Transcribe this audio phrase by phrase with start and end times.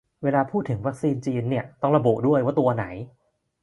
[0.23, 2.85] เวลาพูดถึง "วัคซีนจีน" นี่ต้องระบุด้วยว่าตัวไหน